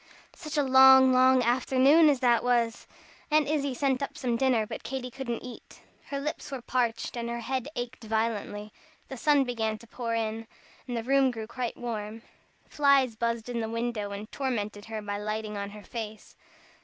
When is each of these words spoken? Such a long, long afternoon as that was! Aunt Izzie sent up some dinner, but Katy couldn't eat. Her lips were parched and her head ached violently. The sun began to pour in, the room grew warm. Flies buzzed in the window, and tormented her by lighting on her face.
Such 0.35 0.57
a 0.57 0.63
long, 0.63 1.13
long 1.13 1.43
afternoon 1.43 2.09
as 2.09 2.21
that 2.21 2.43
was! 2.43 2.87
Aunt 3.29 3.47
Izzie 3.47 3.75
sent 3.75 4.01
up 4.01 4.17
some 4.17 4.35
dinner, 4.35 4.65
but 4.65 4.81
Katy 4.81 5.11
couldn't 5.11 5.43
eat. 5.43 5.81
Her 6.07 6.19
lips 6.19 6.49
were 6.51 6.63
parched 6.63 7.15
and 7.15 7.29
her 7.29 7.41
head 7.41 7.67
ached 7.75 8.05
violently. 8.05 8.73
The 9.09 9.17
sun 9.17 9.43
began 9.43 9.77
to 9.77 9.85
pour 9.85 10.15
in, 10.15 10.47
the 10.87 11.03
room 11.03 11.29
grew 11.29 11.45
warm. 11.75 12.23
Flies 12.67 13.15
buzzed 13.15 13.47
in 13.47 13.59
the 13.59 13.69
window, 13.69 14.09
and 14.09 14.31
tormented 14.31 14.85
her 14.85 15.03
by 15.03 15.19
lighting 15.19 15.55
on 15.55 15.69
her 15.69 15.83
face. 15.83 16.35